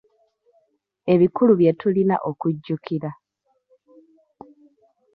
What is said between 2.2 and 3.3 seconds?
okujjukira.